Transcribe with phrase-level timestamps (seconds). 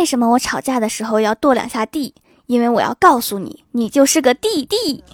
[0.00, 2.14] 为什么我吵架的时候要跺两下地？
[2.46, 5.04] 因为我要告诉你，你就是个弟弟。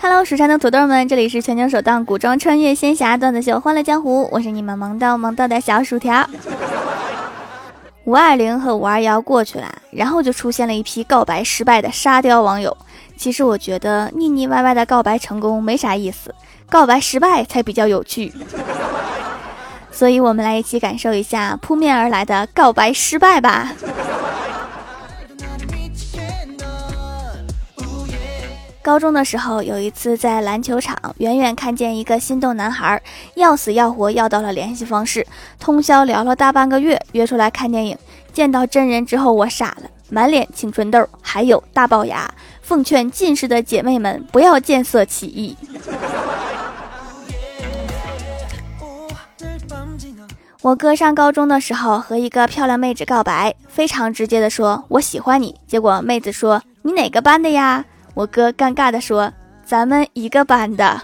[0.00, 6.26] Hello，蜀山的土豆们，这里是全球首档古装穿越仙侠段子秀《欢乐江湖》，我是你们萌到萌到的小薯条。
[8.04, 12.74] 五二零和五二幺过去了，然后就出现了一批告白失败的沙雕网友。
[13.22, 16.34] 其实我觉得腻腻歪歪的告白成功没啥意思，
[16.68, 18.32] 告白失败才比较有趣。
[19.92, 23.72] 所以，我们来一起感受一下扑面而来的告白失败吧。
[28.82, 33.00] 高中的时候，有一次在篮球场，远远看见一个心动男孩，
[33.36, 35.24] 要死要活要到了联系方式，
[35.60, 37.96] 通宵聊了大半个月，约出来看电影。
[38.32, 42.28] 见到真人之后，我傻了，满脸青春痘，还有大龅牙。
[42.62, 45.56] 奉劝近视的姐妹们不要见色起意。
[50.62, 59.32] 我哥上高中的时候和一个漂亮妹子告白，非常直接的说：“我喜欢你。”结果妹子说：“你哪个班的呀？”我哥尴尬的说
[59.66, 61.02] ：“咱们一个班的。”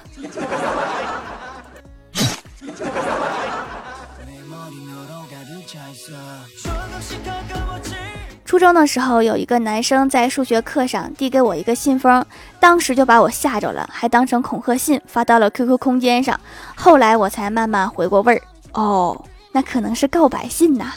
[8.48, 12.24] 初中的时候，有一个男生在数学课上递给我一个信封，
[12.58, 16.41] 当时就把我吓着了，还当成恐吓信发到了 QQ 空间上。
[16.74, 18.41] 后来我才慢慢回过味儿，
[18.72, 20.94] 哦，那可能是告白信呐。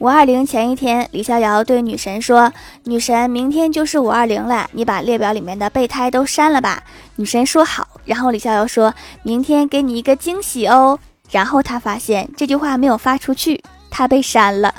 [0.00, 2.52] 五二零前一天，李逍遥对女神说
[2.84, 6.82] ：“女神，明天就是五二零了，你把列表里面的备胎都删了吧。”
[7.18, 7.86] 女神说好。
[8.04, 10.98] 然后李逍遥说：“明天给你一个惊喜哦。”
[11.30, 14.72] 然后他发现这句话没有发出去，他被删了。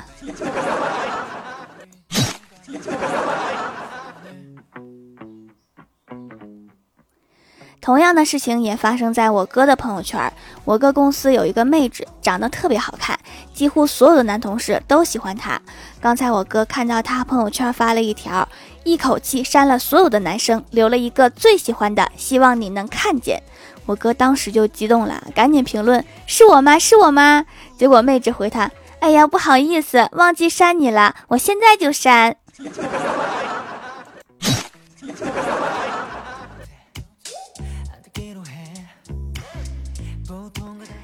[7.80, 10.32] 同样的事情也发生在我哥的朋友圈。
[10.64, 13.18] 我哥公司有一个妹纸，长得特别好看，
[13.54, 15.60] 几乎所有的男同事都喜欢她。
[16.00, 18.46] 刚才我哥看到他朋友圈发了一条，
[18.84, 23.42] 一口气删了所有的男生，留了一个最喜欢的，希望你能看见。
[23.86, 26.78] 我哥当时就激动了，赶紧评论：“是我吗？
[26.78, 27.44] 是我吗？”
[27.76, 28.70] 结果妹子回他
[29.00, 32.36] ：“哎呀，不好意思，忘记删你了，我现在就删。”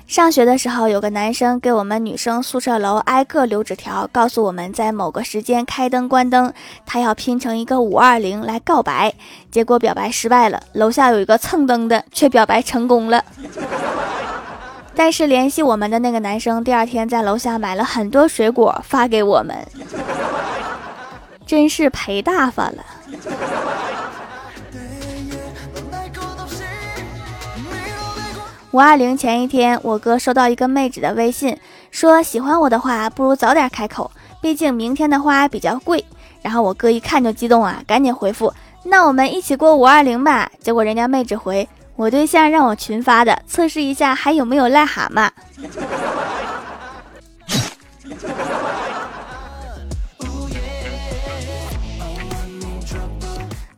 [0.07, 6.53] 上学的时候，有个男生给我们女生宿舍楼挨个留纸条，告诉我们在某个时间开灯关灯，
[6.87, 9.13] 他要拼成一个五二零来告白。
[9.51, 13.25] 结果表白失败了，楼下有一个蹭灯的却表白成功了。
[14.95, 19.57] 但是联系我们的那个男生第二天在楼下买了很多水果发给我们，
[21.45, 22.85] 真是赔大发了。
[28.77, 31.59] 五二零前一天，我哥收到一个妹纸的微信，
[31.91, 34.11] 说喜欢我的话，不如早点开口，
[34.43, 36.05] 毕竟明天的花比较贵。
[36.43, 38.53] 然后我哥一看就激动啊，赶紧回复
[38.85, 41.67] ：“那我们一起过五二零吧。”结果人家妹纸回
[41.97, 45.31] ：“我对象让我群发的，测试一下还有没有癞蛤蟆。”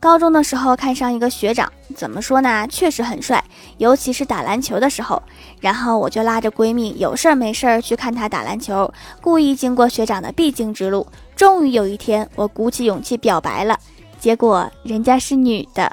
[0.01, 2.67] 高中的时候看上一个学长，怎么说呢？
[2.69, 3.45] 确实很帅，
[3.79, 5.23] 尤其是打篮球的时候。
[5.61, 11.07] 然后我就拉着闺蜜有事儿没事儿去看他打篮球，故意经过学长的必经之路。
[11.35, 13.79] 终于有一天，我鼓起勇气表白了，
[14.21, 15.91] 结果人家是女的。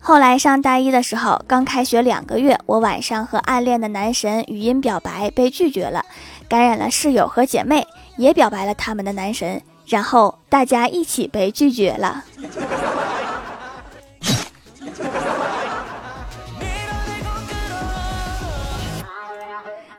[0.00, 6.04] 后来上大一的时候，刚开学两个月，我晚上和暗恋的男神语音表白被拒绝了，
[6.48, 7.86] 感染了室友和姐妹，
[8.16, 12.24] 也表白了他们的男神，然后大家一起被拒绝了。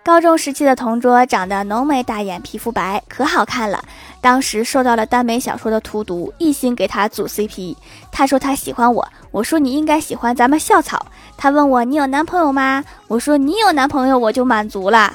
[0.03, 3.83] 高中时期的同桌长得浓眉大眼，皮肤白，可好看了。
[4.21, 7.75] 当时受到了耽美小说的荼毒，一心给他组 CP。
[8.09, 11.05] 他说他喜欢我，我说你应该喜欢咱们校草。
[11.35, 12.85] 他问我你有男朋友吗？
[13.07, 15.13] 我说你有男朋友我就满足了。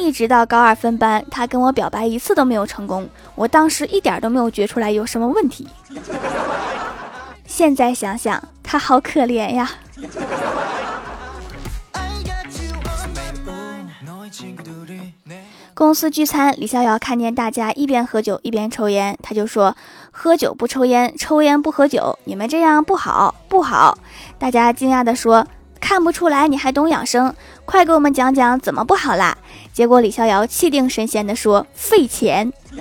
[0.00, 3.08] 一直到高二分班，他跟我表白一次都没有成功。
[3.34, 5.68] 我当时一点都没有觉出来有什么问题。
[7.46, 9.70] 现在想想，他好可怜呀。
[15.74, 19.74] 公司聚餐，李逍遥看见大家一边喝酒一边抽烟，他就说
[20.12, 23.96] ：“喝酒不抽烟，抽烟不喝酒，你们这样不好不好。
[24.38, 25.46] 大家惊讶地说
[25.90, 27.34] ：“看不出来你还懂养生，
[27.64, 29.36] 快给我们讲讲怎么不好啦？”
[29.74, 32.52] 结果李逍遥气定神闲地说：“费钱。”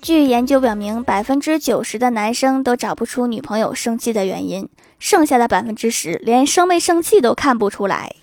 [0.00, 8.14] 据研究表明，百分之九十的男生都找不出女朋友生气的原因，剩下的百分之十连生没生气都看不出来。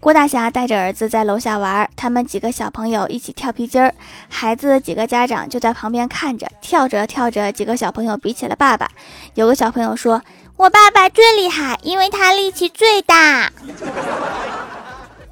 [0.00, 3.94] 郭大侠带着儿子在楼下玩，他们几个小朋友一起跳皮筋儿，
[4.30, 8.88] 孩子几个家长就在旁边看着，跳着跳着，几个小朋友比起了爸爸。
[9.34, 10.22] 有个小朋友说
[10.56, 13.52] ：“我爸爸最厉害，因为他力气最大。”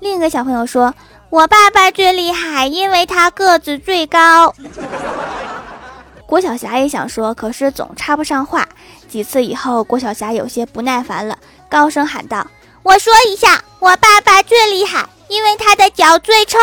[0.01, 0.95] 另一个小朋友说
[1.31, 4.55] ：“我爸爸最厉害，因为他个子最高。”
[6.29, 8.69] 郭晓霞也想说，可是总插不上话。
[9.09, 11.39] 几次以后，郭晓霞有些不耐烦了，
[11.71, 12.47] 高声喊道。
[12.83, 16.59] 我说一下，我爸爸最厉害，因为他的脚最臭。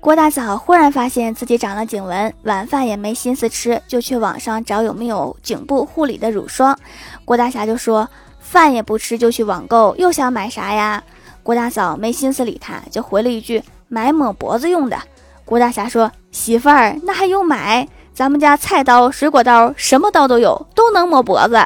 [0.00, 6.76] 郭大嫂忽然发现自己长了颈纹，晚饭也没心思吃，就去网上找有没有颈部护理的乳霜。
[7.26, 8.08] 郭大侠就说
[8.40, 11.02] ：“饭也不吃就去网购，又想买啥呀？”
[11.44, 14.98] 郭大嫂没心思理他，就回了一句：“买抹脖子用的。”
[15.48, 17.88] 郭大侠说：“媳妇儿，那还用买？
[18.12, 21.58] 咱们家菜刀、水果刀，什么刀都有，都能抹脖子。”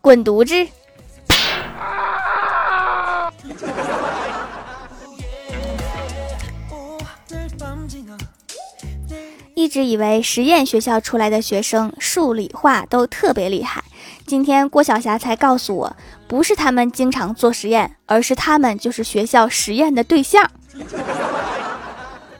[0.00, 0.54] 滚犊子！
[9.54, 13.84] 一直以为实验学校出来的学生数理化都特别厉害，
[14.26, 20.50] 今天郭晓霞才告诉我，不是他们经常做实验，而是他们就是学校实验的对象。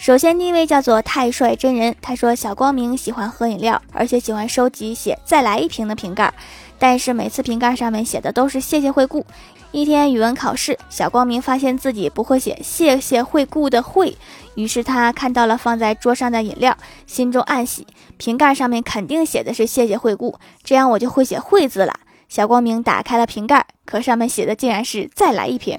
[0.00, 6.32] 首先，第一位叫做太帅真人，他说小光明喜欢喝饮料，而且喜欢收集写“再来一瓶”的瓶盖，
[6.78, 9.26] 但是每次瓶盖上面写的都是“谢谢惠顾”。
[9.72, 14.16] 一天语文考试，小光明发现自己不会写“谢谢惠顾”的“惠”，
[14.56, 16.74] 于是他看到了放在桌上的饮料，
[17.06, 17.86] 心中暗喜，
[18.16, 21.92] 瓶盖上面肯定写的是“谢谢惠顾”，这样我就会写“惠”字了。
[22.26, 25.78] 小光明打开了瓶盖，可上面写的竟然是“再来一瓶”。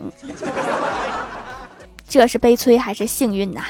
[2.11, 3.63] 这是悲催还是幸运呐？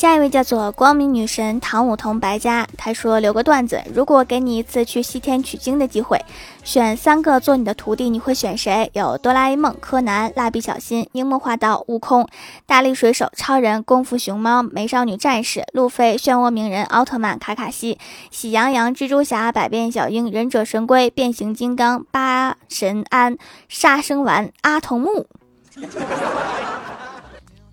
[0.00, 6.18] 下一位叫做光明女神唐舞桐白家，她说留个段子：如果给你一次去西天取经的机会，
[6.64, 8.90] 选三个做你的徒弟，你会选谁？
[8.94, 12.26] 有哆啦 A 梦、柯南、蜡笔小新、樱木花道、悟空、
[12.64, 17.98] 大力水手、超人、功夫熊猫、美少女战士、路飞、漩涡鸣人、奥特曼、卡卡西、
[18.30, 23.36] 喜羊羊、蜘蛛侠、百变小樱、忍者神龟、变形金刚、八神庵、
[23.68, 25.26] 杀生丸、阿童木。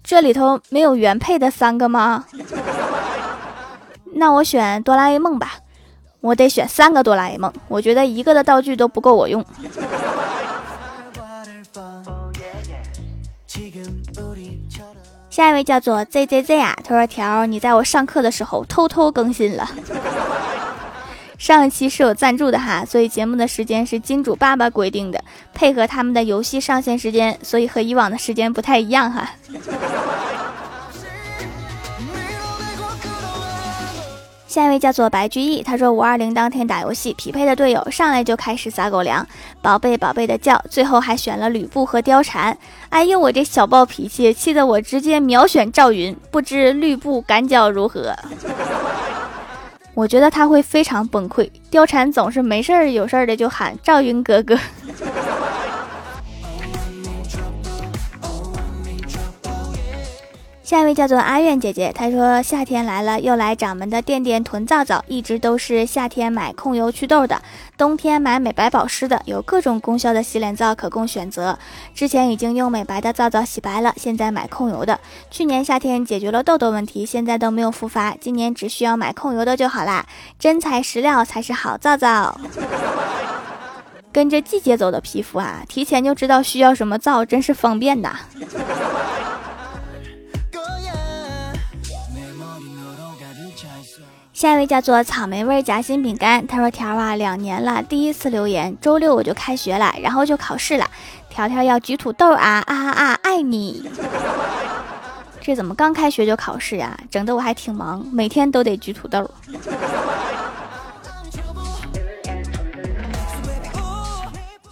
[0.08, 2.24] 这里头没有原配的三个吗？
[4.16, 5.56] 那我选哆啦 A 梦吧，
[6.22, 9.46] 我得选三个哆啦 A 梦，我觉得一个的道具都不够我用。
[15.30, 19.70] 下一位叫做 ZZZ 啊，他说条你在我上课的时候偷偷更新了。
[21.38, 29.30] 上一期是有赞助的哈，所以节目的时间是金主爸爸规定的，配合他们的游戏上线时间，所以和以往的时间不太一样哈。
[34.48, 39.26] 下一位叫做白居易，他说五二零当天打游戏，匹配的队友上来就开始撒狗粮，
[39.62, 42.58] 宝贝宝贝的叫，最后还选了吕布和貂蝉。
[42.90, 48.16] 哎呦，我这小暴脾气，气得我直接秒选赵云，不知吕布感脚如何？
[49.98, 51.50] 我觉得他会非常崩溃。
[51.72, 54.56] 貂蝉总是没事儿有事儿的就喊赵云哥哥。
[60.68, 67.42] 下一位叫做阿苑姐姐，她说夏天来了，又来掌门的垫垫囤皂皂，一直都是夏天买控油祛痘的，
[67.78, 71.58] 冬天买美白保湿的，有各种功效的洗脸皂可供选择。
[71.96, 75.00] 之前已经用美白的皂皂洗白了，现在买控油的。
[75.32, 80.06] 去年夏天解决了痘痘问题，现在都没有复发，今年只需要买控油的就好啦。
[80.38, 82.38] 真材实料才是好皂皂，
[84.12, 88.20] 跟着季节走的皮肤啊，提前就知道需要什么皂，真是方便呐。
[94.38, 100.86] 下一位叫做草莓味夹心饼干，他说：“条啊，两年了，第一次留言，周六我就开学了，然后就考试了。
[101.28, 103.20] 条条要举土豆啊 啊啊啊！
[103.24, 103.90] 爱你。
[105.42, 106.96] 这怎么刚开学就考试呀？
[107.10, 109.28] 整得我还挺忙，每天都得举土豆。”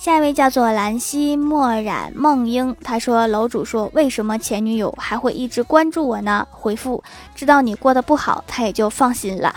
[0.05, 9.51] 下一位叫做兰溪墨染梦英，他说：“楼主说，为什么前女友还会一直关注我呢？”回复：知道你过得不好，他也就放心了。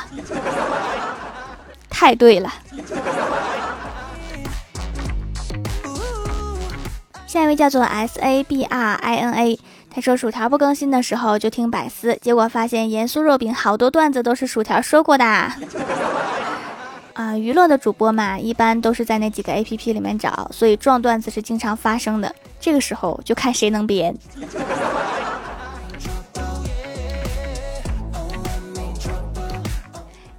[1.91, 2.51] 太对了。
[7.27, 15.25] 下一位叫做 S A B R I N A，他说：“薯条不更新的时候就听百思，结果发现盐酥肉饼好多段子都是薯条说过的。”，
[17.19, 22.33] 啊娱乐的主播嘛，一般都是在那几个 A P P 里面找，所以撞段子是经常发生的。
[22.61, 24.15] 这个时候就看谁能编。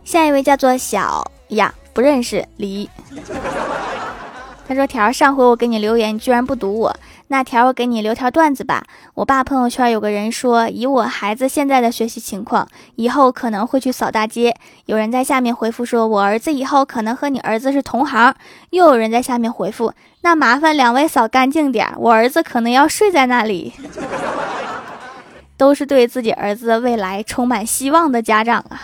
[0.05, 2.89] 下一位叫做小呀，不认识李。
[4.65, 6.95] 他说：“条上回我给你留言，你居然不读我。”
[7.31, 8.83] 那条我给你留条段子吧。
[9.13, 14.55] 我爸朋友圈有个人说，以我孩子现在的学习情况，以后可能会去扫大街。
[14.87, 18.33] 有人在下面回复说，我儿子以后可能和你儿子是同行。
[18.71, 23.73] 又有人在下面回复，那麻烦两位扫干净点，我儿子可能要睡在那里。
[25.55, 28.81] 都是对自己儿子未来充满希望的家长啊。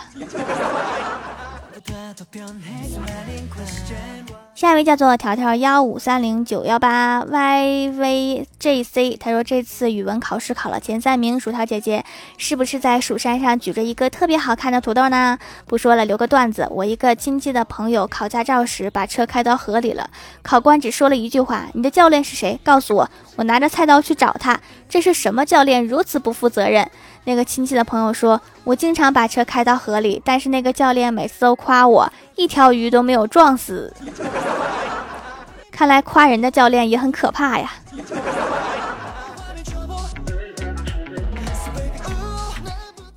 [4.54, 12.02] 下一位叫做条条幺五三零九幺八 yvjc，他说这次语文考试考了前三名，薯条姐姐
[12.38, 15.38] 是不是在蜀山上举着一个特别好看的土豆呢？
[15.66, 16.66] 不说了，留个段子。
[16.70, 20.08] 我一个亲戚的朋友考驾照时把车开到河里了，
[20.42, 22.58] 考官只说了一句话：“你的教练是谁？
[22.64, 24.58] 告诉我。”我拿着菜刀去找他，
[24.88, 26.90] 这是什么教练如此不负责任？
[27.26, 33.92] 那个亲戚的朋友说：“我经常把车开到河里，但是那个教练每次都夸我，一条鱼都没有撞死。
[35.72, 37.72] 看来夸人的教练也很可怕呀。”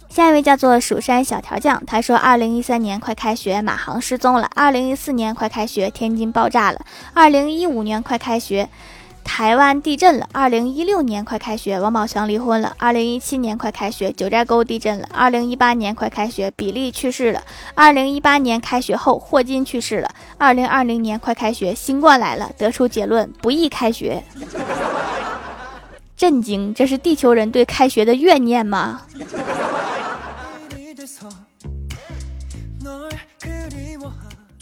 [0.09, 6.79] 下一位叫做蜀山小调酱，他说：“二零一三年快开学，马航失踪了；二零一四年快开学，天津爆炸了；
[7.13, 8.67] 二零一五年快开学。”
[9.31, 17.39] 台湾地震了，二零一六年快开学，王宝强离婚了；二零一七年快开学，九寨沟地震了；二零一八年快开学，比利去世了；
[17.75, 20.09] 二零一八年开学后，霍金去世了；
[20.39, 24.21] 二零二零年快开学，新冠来了，得出结论：不宜开学。
[26.17, 26.73] 震惊！
[26.73, 29.03] 这是地球人对开学的怨念吗？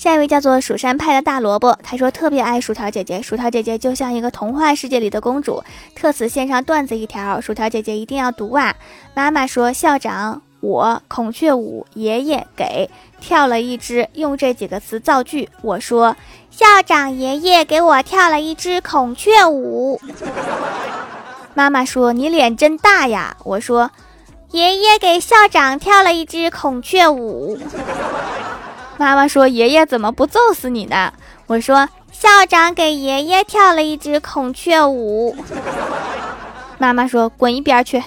[0.08, 5.62] 下一位叫做蜀山派的大萝卜，他说特别爱薯条姐姐，薯条姐姐就像一个童话世界里的公主。
[5.94, 8.74] 特此献上段子一条，薯条姐姐一定要读啊！
[9.14, 15.50] 妈妈说校长我孔雀舞，爷爷给跳了一支，用这几个词造句。
[15.62, 16.16] 我说
[16.52, 20.00] 校长爷爷给我跳了一支孔雀舞。
[21.54, 23.36] 妈妈说你脸真大呀！
[23.44, 23.92] 我说
[24.52, 27.60] 爷爷给校长跳了一支孔雀舞。
[28.98, 31.14] 妈妈说：“爷爷怎么不揍死你呢？”
[31.46, 35.36] 我说：“校长给爷爷跳了一支孔雀舞。”
[36.80, 38.04] 妈妈说：“滚一边去。”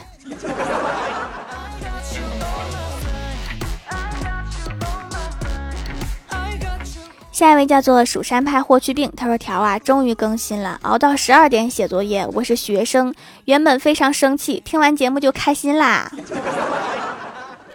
[7.33, 12.29] 下一位叫做蜀山派霍去病，他说：“条啊，终于更新了，熬到十二点写作业。
[12.35, 13.15] 我是学生，
[13.47, 16.13] 原本非常生气，听完节目就开心啦。”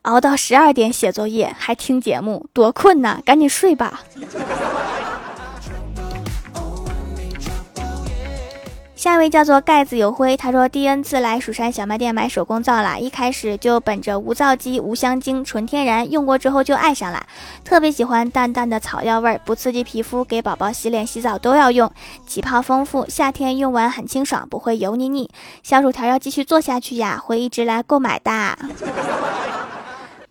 [0.05, 3.19] 熬到十二点写作业还听节目，多困呐！
[3.25, 4.01] 赶紧睡吧。
[8.95, 17.25] 下一位叫做盖子有灰，他说第 N 次来蜀山小卖店买手工皂啦，一开始就本着无皂基、无香精、纯天然，用过之后就爱上了，
[17.63, 21.91] 特别喜欢淡淡的草药味儿，不刺激皮肤，给宝宝洗脸、洗澡都要用，
[22.27, 25.29] 起泡丰富，夏天用完很清爽，不会油腻腻。
[25.63, 28.57] 小薯条要继续做下去呀，会一直来购买的。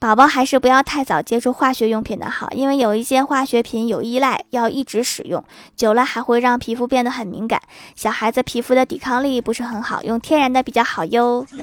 [0.05, 5.43] 宝宝还是不要太早接触化学用品的好，因为有一些化学品有依赖，要一直使用，
[5.77, 7.63] 久了还会让皮肤变得很敏感。
[7.97, 11.47] 小孩子皮肤的抵抗力不是很好，用天然的比较好哟。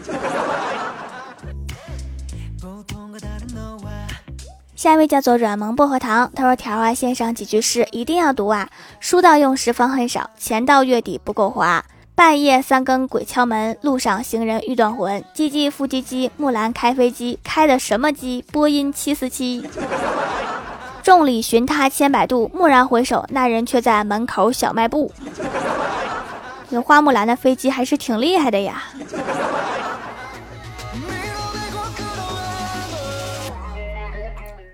[4.76, 8.68] 下一位叫做软萌薄荷糖，他说：“条啊，献上几句诗，一定要读啊！
[9.00, 11.86] 书到用时方恨少，钱到月底不够花。”
[12.22, 15.20] 半夜三更鬼敲门，路上行人欲断魂。
[15.34, 18.46] 唧唧复唧唧，木兰开飞机，开的什么机？
[18.52, 19.68] 波音七四七。
[21.02, 25.12] 众里寻他千百度，蓦然回首，那人却在门口小卖部。
[26.70, 28.84] 这花木兰的飞机还是挺厉害的呀。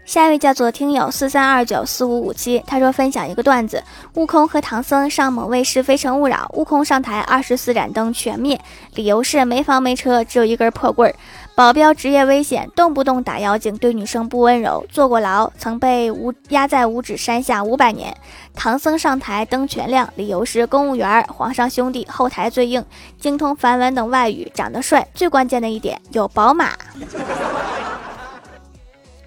[0.07, 3.83] 下一位叫做听友四三二九四五五七，他说分享一个段子：
[4.13, 8.57] 悟空和唐僧上某卫视《非诚勿扰》，悟空上台，二十四盏灯全灭，
[8.95, 11.13] 理由是没房没车，只有一根破棍儿。
[11.55, 18.15] 保镖职业危险，动不动打妖精，对女生不温柔，坐过牢，曾被无压在五指山下五百年。
[18.55, 22.81] 唐僧上台，灯全亮，理由是公务员，皇上兄弟，后台最硬，
[23.19, 26.69] 精通梵文等外语，长得帅，最关键的一点有宝马。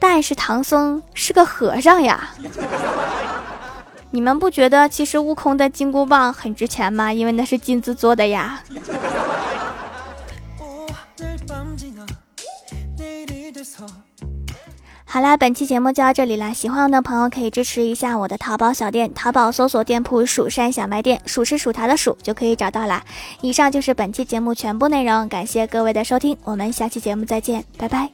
[0.00, 2.30] 但是唐僧是个和尚呀，
[4.10, 7.12] 你们不觉得其实悟空的金箍棒很值钱吗？
[7.12, 8.62] 因为那是金子做的呀。
[15.04, 16.52] 好啦，本期节目就到这里啦！
[16.52, 23.02] 喜欢我的朋友可以支持一下我的淘宝小店，淘宝搜索店铺“蜀山小卖店”，数是数他的数就可以找到啦。
[23.40, 28.08] 以上就是本期节目全部内容，感谢各位的收听，我们下期节目再见，拜拜。